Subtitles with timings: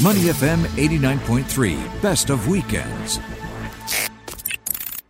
[0.00, 3.18] Money FM 89.3, best of weekends.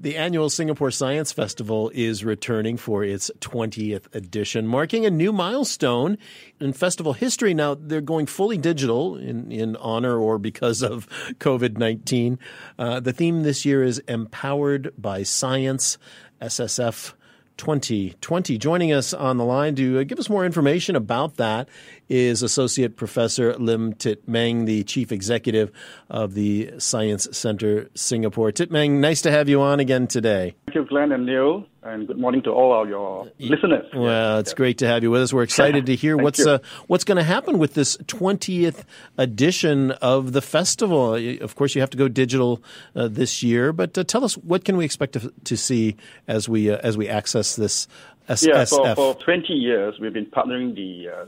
[0.01, 6.17] The annual Singapore Science Festival is returning for its 20th edition, marking a new milestone
[6.59, 7.53] in festival history.
[7.53, 12.39] Now, they're going fully digital in, in honor or because of COVID 19.
[12.79, 15.99] Uh, the theme this year is Empowered by Science,
[16.41, 17.13] SSF
[17.59, 18.57] 2020.
[18.57, 21.69] Joining us on the line to uh, give us more information about that
[22.09, 25.71] is Associate Professor Lim Tit Meng, the Chief Executive
[26.09, 28.51] of the Science Center Singapore.
[28.53, 30.55] Tit Meng, nice to have you on again today.
[30.67, 33.87] Thank you, Glenn and Neil, and good morning to all of your listeners.
[33.95, 35.33] Well, it's great to have you with us.
[35.33, 38.85] We're excited to hear what's uh, what's going to happen with this 20th
[39.17, 41.15] edition of the festival.
[41.15, 42.63] Of course, you have to go digital
[42.95, 46.49] uh, this year, but uh, tell us what can we expect to, to see as
[46.49, 47.89] we uh, as we access this
[48.29, 48.47] SSF?
[48.47, 51.27] Yeah, for, for 20 years, we've been partnering the uh,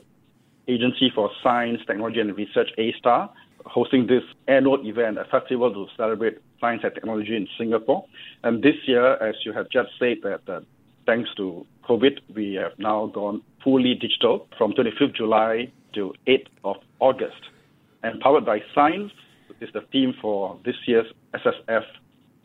[0.68, 3.30] Agency for Science, Technology and Research, A*STAR,
[3.70, 8.04] hosting this annual event, a festival to celebrate science and technology in Singapore.
[8.42, 10.60] And this year, as you have just said, that uh,
[11.06, 16.76] thanks to COVID, we have now gone fully digital from 25th July to 8th of
[16.98, 17.42] August.
[18.02, 19.12] Empowered by Science
[19.60, 21.84] is the theme for this year's SSF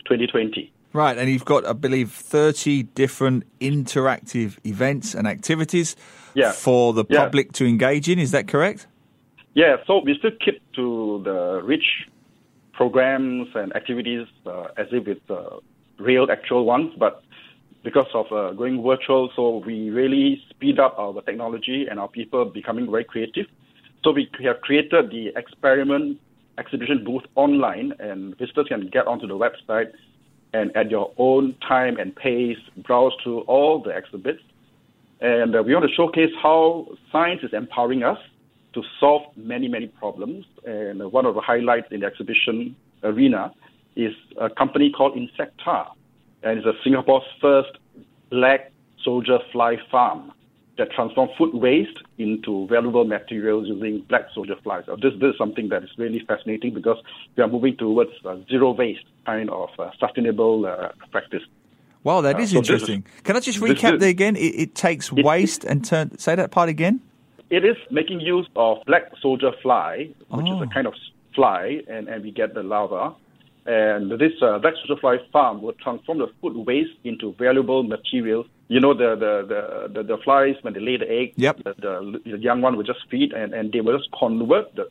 [0.05, 0.71] 2020.
[0.93, 5.95] Right, and you've got, I believe, 30 different interactive events and activities
[6.35, 6.51] yeah.
[6.51, 7.23] for the yeah.
[7.23, 8.19] public to engage in.
[8.19, 8.87] Is that correct?
[9.55, 11.85] Yeah, so we still keep to the rich
[12.73, 15.59] programs and activities uh, as if it's uh,
[15.97, 17.23] real, actual ones, but
[17.81, 22.43] because of uh, going virtual, so we really speed up our technology and our people
[22.43, 23.45] becoming very creative.
[24.03, 26.19] So we have created the experiment
[26.57, 29.91] exhibition booth online, and visitors can get onto the website
[30.51, 34.43] and at your own time and pace browse through all the exhibits.
[35.21, 38.17] And uh, we want to showcase how science is empowering us
[38.75, 40.45] to solve many, many problems.
[40.65, 43.51] And uh, one of the highlights in the exhibition arena
[43.95, 45.87] is a company called Insectta,
[46.43, 47.77] and it's a Singapore's first
[48.29, 48.71] black
[49.03, 50.31] soldier fly farm
[50.77, 54.83] that transforms food waste into valuable materials using black soldier flies.
[54.87, 56.97] So this, this is something that is really fascinating because
[57.37, 61.43] we are moving towards uh, zero waste kind of uh, sustainable uh, practice.
[62.03, 63.05] Wow, that is so interesting.
[63.15, 64.35] Is, Can I just recap is, there again?
[64.35, 66.17] It, it takes it, waste and turn.
[66.19, 66.99] Say that part again.
[67.49, 70.55] It is making use of black soldier fly, which oh.
[70.55, 70.93] is a kind of
[71.35, 73.15] fly, and, and we get the larva.
[73.67, 78.47] And this uh, black soldier fly farm will transform the food waste into valuable materials.
[78.67, 81.57] You know, the the, the, the, the flies, when they lay the egg, yep.
[81.63, 84.89] the, the, the young one will just feed and, and they will just convert the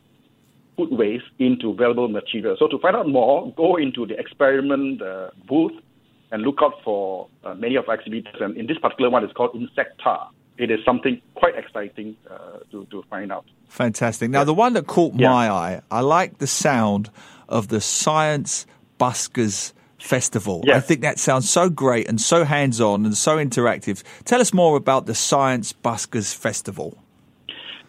[0.77, 2.55] food waste into valuable material.
[2.59, 5.73] So to find out more, go into the experiment uh, booth
[6.31, 8.35] and look out for uh, many of our exhibitors.
[8.39, 10.27] And in this particular one, it's called Insectta.
[10.57, 13.45] It is something quite exciting uh, to, to find out.
[13.67, 14.29] Fantastic.
[14.29, 15.29] Now, the one that caught yeah.
[15.29, 17.09] my eye, I like the sound
[17.49, 18.65] of the Science
[18.99, 20.61] Buskers Festival.
[20.65, 20.77] Yes.
[20.77, 24.03] I think that sounds so great and so hands on and so interactive.
[24.23, 26.97] Tell us more about the Science Buskers Festival.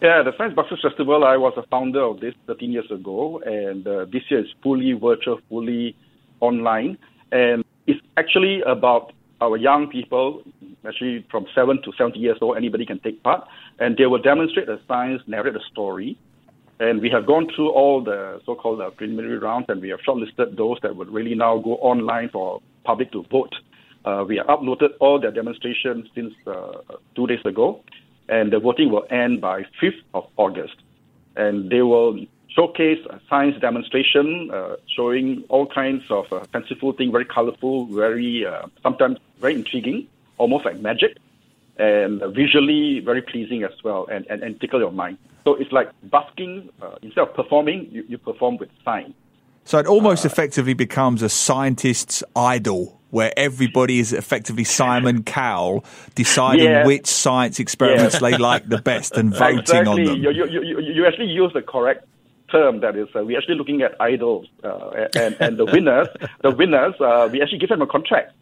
[0.03, 3.87] Yeah, the Science Buskers Festival, I was a founder of this 13 years ago, and
[3.87, 5.97] uh, this year is fully virtual, fully
[6.41, 6.99] online.
[7.33, 10.43] And it's actually about our young people,
[10.87, 13.47] actually from 7 to 70 years old, anybody can take part,
[13.79, 16.19] and they will demonstrate the science, narrate a story.
[16.79, 20.57] And we have gone through all the so-called uh, preliminary rounds, and we have shortlisted
[20.57, 23.55] those that would really now go online for public to vote.
[24.05, 26.73] Uh, we have uploaded all their demonstrations since uh,
[27.15, 27.83] two days ago,
[28.29, 30.77] and the voting will end by 5th of August.
[31.35, 32.19] And they will
[32.57, 38.47] showcase a science demonstration uh, showing all kinds of uh, fanciful things, very colorful, very
[38.47, 40.07] uh, sometimes very intriguing,
[40.39, 41.19] almost like magic,
[41.79, 45.19] and visually very pleasing as well, and, and, and tickle your mind.
[45.45, 46.71] So it's like busking.
[46.81, 49.15] Uh, instead of performing, you, you perform with science.
[49.65, 55.85] So it almost effectively becomes a scientist's idol, where everybody is effectively Simon Cowell
[56.15, 56.87] deciding Yeah.
[56.87, 58.31] which science experiments Yeah.
[58.31, 59.91] they like the best and voting exactly.
[59.91, 60.23] on them.
[60.23, 62.07] You, you, you, you actually use the correct
[62.51, 62.81] term.
[62.81, 66.09] That is, uh, we're actually looking at idols, uh, and, and the winners,
[66.43, 68.33] the winners, uh, we actually give them a contract.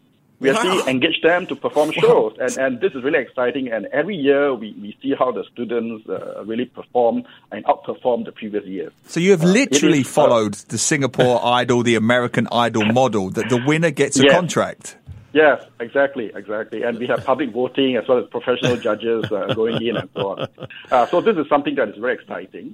[0.41, 3.71] We actually engage them to perform shows, and, and this is really exciting.
[3.71, 8.33] And every year we, we see how the students uh, really perform and outperform the
[8.33, 8.91] previous years.
[9.07, 13.47] So you have literally is, uh, followed the Singapore Idol, the American Idol model, that
[13.47, 14.33] the winner gets a Yes.
[14.33, 14.97] contract.
[15.31, 16.83] Yes, exactly, exactly.
[16.83, 20.29] And we have public voting as well as professional judges uh, going in and so
[20.31, 20.47] on.
[20.91, 22.73] Uh, so this is something that is very exciting.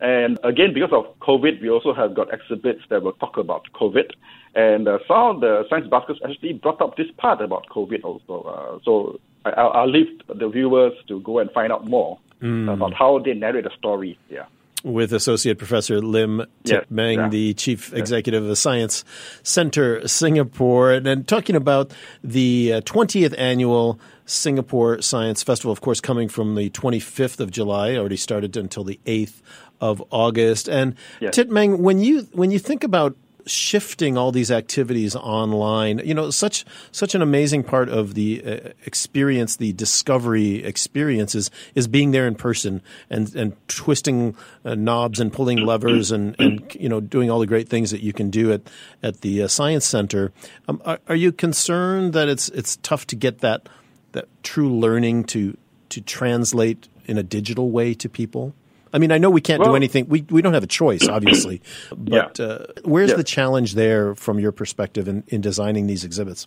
[0.00, 4.10] And again, because of COVID, we also have got exhibits that will talk about COVID.
[4.54, 8.42] And uh, some of the science buskers actually brought up this part about COVID also.
[8.42, 12.94] Uh, so I, I'll, I'll leave the viewers to go and find out more about
[12.94, 14.18] how they narrate the story.
[14.30, 14.46] Yeah.
[14.82, 17.28] with Associate Professor Lim Tit Yes, Meng, yeah.
[17.28, 19.04] the Chief Executive of the Science
[19.42, 21.92] Center Singapore, and, and talking about
[22.24, 24.00] the uh, 20th annual
[24.30, 29.00] Singapore Science Festival, of course, coming from the 25th of July, already started until the
[29.04, 29.42] 8th
[29.80, 30.68] of August.
[30.68, 31.34] And Yes.
[31.34, 33.16] Tit Meng, when you when you think about
[33.46, 38.68] shifting all these activities online you know such such an amazing part of the uh,
[38.84, 45.18] experience the discovery experiences, is, is being there in person and and twisting uh, knobs
[45.20, 48.30] and pulling levers and and you know doing all the great things that you can
[48.30, 48.60] do at
[49.02, 50.32] at the uh, science center
[50.68, 53.68] um, are, are you concerned that it's it's tough to get that
[54.12, 55.56] that true learning to
[55.90, 58.54] to translate in a digital way to people
[58.92, 60.08] I mean, I know we can't do anything.
[60.08, 61.62] We we don't have a choice, obviously.
[61.96, 62.44] But Yeah.
[62.44, 63.16] uh, where's Yeah.
[63.16, 66.46] the challenge there from your perspective in, in designing these exhibits?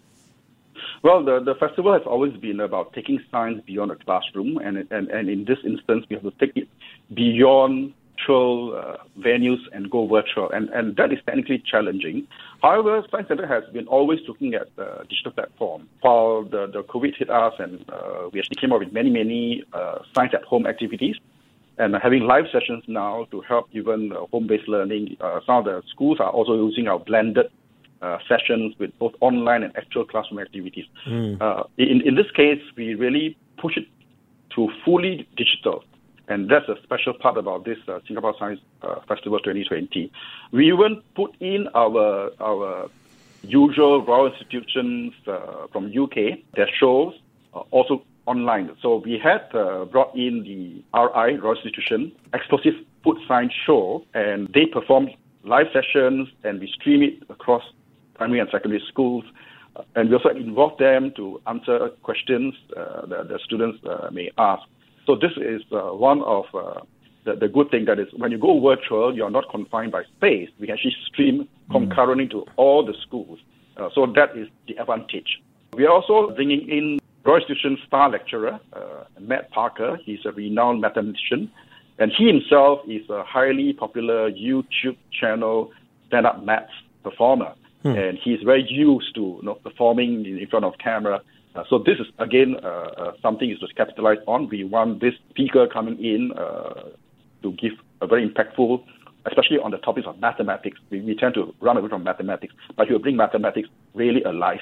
[1.03, 5.09] Well, the, the festival has always been about taking science beyond the classroom, and, and,
[5.09, 6.69] and in this instance, we have to take it
[7.13, 7.93] beyond
[8.23, 12.27] virtual uh, venues and go virtual, and, and that is technically challenging.
[12.61, 15.89] However, Science Center has been always looking at the digital platform.
[16.01, 19.63] While the, the COVID hit us, and uh, we actually came up with many, many
[19.73, 21.15] uh, science at home activities,
[21.77, 25.17] and having live sessions now to help even uh, home-based learning.
[25.19, 27.47] Uh, some of the schools are also using our blended
[28.01, 30.85] uh, sessions with both online and actual classroom activities.
[31.41, 33.87] Uh, in, in this case, we really push it
[34.55, 35.83] to fully digital.
[36.27, 40.11] And that's a special part about this uh, Singapore Science uh, Festival 2020.
[40.51, 42.89] We even put in our our
[43.41, 47.13] usual Royal institutions uh, from UK, their shows,
[47.71, 48.71] also online.
[48.81, 52.73] So we had uh, brought in the RI, Royal Institution, Explosive
[53.03, 55.09] Food Science Show, and they performed
[55.43, 57.63] live sessions and we stream it across
[58.15, 59.25] primary and secondary schools.
[59.95, 64.63] And we also involve them to answer questions uh, that the students uh, may ask.
[65.05, 66.81] So this is uh, one of uh,
[67.25, 70.03] the, the good thing that is when you go virtual, you are not confined by
[70.17, 70.49] space.
[70.59, 73.39] We can actually stream concurrently to all the schools.
[73.77, 75.41] Uh, so that is the advantage.
[75.73, 79.97] We are also bringing in Royal Institution star lecturer, uh, Matt Parker.
[80.03, 81.51] He's a renowned mathematician.
[81.99, 85.71] And he himself is a highly popular YouTube channel
[86.07, 86.71] stand-up maths
[87.03, 87.53] performer.
[87.85, 91.21] And he's very used to you know, performing in in front of camera.
[91.55, 94.49] Uh, so this is, again, uh, uh, something is to capitalize on.
[94.49, 96.89] We want this speaker coming in uh,
[97.43, 98.83] to give a very impactful,
[99.27, 100.79] especially on the topics of mathematics.
[100.89, 104.59] We, we tend to run away from mathematics, but he will bring mathematics really alive.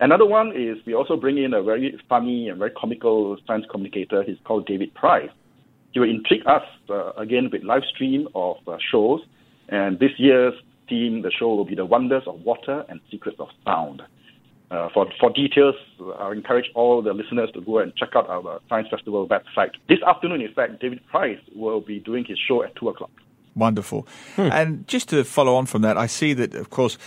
[0.00, 4.22] Another one is we also bring in a very funny and very comical science communicator.
[4.22, 5.30] He's called David Price.
[5.92, 9.20] He will intrigue us uh, again with live stream of uh, shows.
[9.68, 10.54] And this year's
[10.88, 14.02] theme, the show will be the wonders of water and secrets of sound.
[14.74, 18.28] Uh, for, for details, uh, I encourage all the listeners to go and check out
[18.28, 19.70] our Science Festival website.
[19.88, 23.12] This afternoon, in fact, David Price will be doing his show at 2 o'clock.
[23.54, 24.08] Wonderful.
[24.36, 26.98] And just to follow on from that, I see that, of course,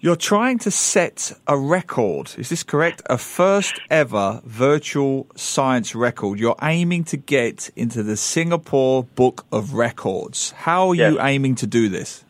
[0.00, 2.34] you're trying to set a record.
[2.36, 3.00] Is this correct?
[3.06, 6.38] A first ever virtual science record.
[6.38, 10.50] You're aiming to get into the Singapore Book of Records.
[10.52, 12.24] How are you aiming to do this?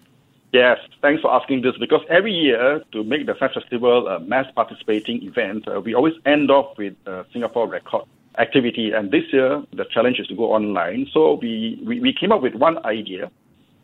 [0.52, 4.46] Yes, thanks for asking this because every year to make the Science Festival a mass
[4.56, 8.02] participating event, uh, we always end off with a Singapore record
[8.36, 8.90] activity.
[8.92, 11.06] And this year, the challenge is to go online.
[11.12, 13.30] So we, we, we came up with one idea.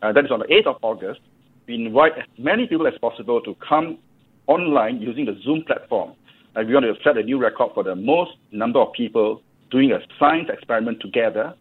[0.01, 1.21] Uh, that is on the 8th of August.
[1.67, 3.97] We invite as many people as possible to come
[4.47, 6.15] online using the Zoom platform.
[6.55, 9.93] And we want to set a new record for the most number of people doing
[9.93, 11.53] a science experiment together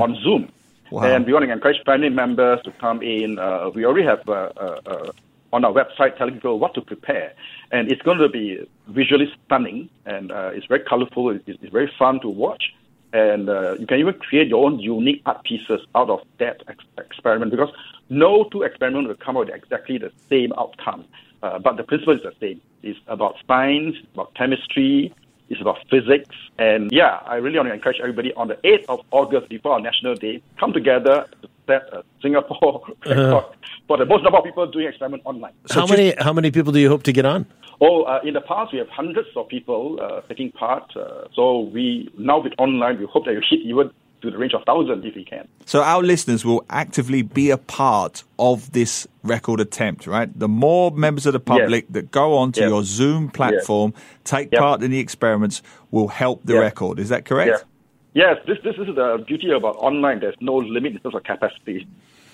[0.00, 0.50] on Zoom.
[0.90, 1.04] Wow.
[1.04, 3.38] And we want to encourage family members to come in.
[3.38, 5.10] Uh, we already have uh, uh, uh,
[5.52, 7.34] on our website telling people what to prepare.
[7.70, 11.30] And it's going to be visually stunning and uh, it's very colorful.
[11.30, 12.74] It's, it's very fun to watch.
[13.12, 16.84] And uh, you can even create your own unique art pieces out of that ex-
[16.98, 17.70] experiment because
[18.10, 21.04] no two experiments will come out with exactly the same outcome.
[21.40, 22.60] But the principle is the same.
[22.82, 25.14] It's about science, about chemistry,
[25.48, 26.34] it's about physics.
[26.58, 29.80] And yeah, I really want to encourage everybody on the 8th of August, before our
[29.80, 33.44] National Day, come together to set a Singapore record
[33.86, 35.52] for the most number of people doing experiment online.
[35.70, 37.46] how many how many people do you hope to get on?
[37.80, 40.96] Oh, uh, in the past, we have hundreds of people uh, taking part.
[40.96, 43.90] Uh, so we now with online, we hope that you hit even
[44.22, 45.46] to the range of thousands if we can.
[45.66, 50.28] So our listeners will actively be a part of this record attempt, right?
[50.38, 52.68] The more members of the public that go onto Yes.
[52.70, 53.94] your Zoom platform,
[54.24, 54.60] take Yep.
[54.60, 56.98] part in the experiments, will help the record.
[56.98, 57.64] Is that correct?
[58.14, 60.20] Yes, this, this is the beauty about online.
[60.20, 61.86] There's no limit in terms of capacity.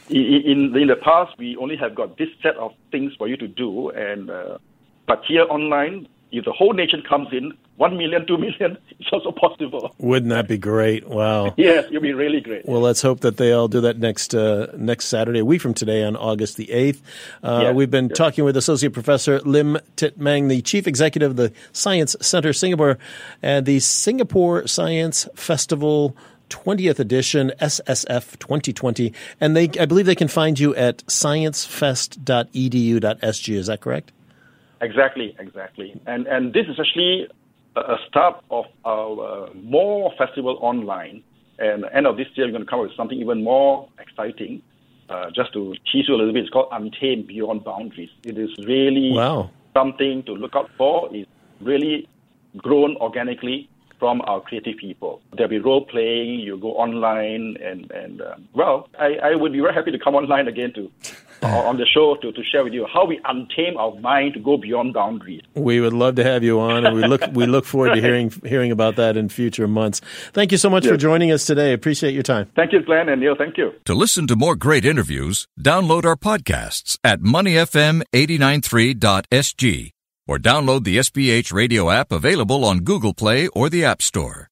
[0.09, 3.37] In, in, in the past, we only have got this set of things for you
[3.37, 4.59] to do, and uh,
[5.07, 6.07] but here online,
[6.39, 9.95] if the whole nation comes in, one million, two million, it's also possible.
[9.99, 11.09] Wouldn't that be great?
[11.09, 11.55] Wow.
[11.59, 12.67] yes, it'd be really great.
[12.67, 15.75] Well, let's hope that they all do that next uh, next Saturday, a week from
[15.75, 17.03] today, on August the eighth.
[17.43, 18.19] Uh, Yes, We've been yes.
[18.19, 22.99] talking with Associate Professor Lim Tit Meng, the Chief Executive of the Science Center Singapore,
[23.43, 26.17] and the Singapore Science Festival.
[26.51, 33.67] 20th edition SSF 2020 and they I believe they can find you at sciencefest.edu.sg is
[33.67, 34.13] that correct?
[34.81, 36.01] Exactly, exactly.
[36.07, 37.29] And and this is actually
[37.77, 41.23] a, start of our uh, more festival online.
[41.59, 44.63] And end of this year, we're going to come up with something even more exciting.
[45.09, 48.11] Uh, just to tease you a little bit, it's called Untamed Beyond Boundaries.
[48.25, 49.51] It is really Wow.
[49.75, 51.09] something to look out for.
[51.13, 51.29] It's
[51.61, 52.09] really
[52.57, 55.21] grown organically from our creative people.
[55.37, 56.41] There'll be role playing.
[56.41, 60.15] You go online, and and um, well, I, I would be very happy to come
[60.15, 60.91] online again to
[61.43, 64.35] Uh, uh, on the show to, to share with you how we untame our mind
[64.35, 65.43] to go beyond boundaries.
[65.55, 68.33] We would love to have you on, and we look we look forward to hearing
[68.45, 70.01] hearing about that in future months.
[70.33, 71.73] Thank you so much for joining us today.
[71.73, 72.51] Appreciate your time.
[72.57, 73.35] Thank you, Glenn and Neil.
[73.37, 73.73] Thank you.
[73.85, 79.91] To listen to more great interviews, download our podcasts at moneyfm893.sg
[80.27, 84.49] or download the SPH radio app available on Google Play or the App Store.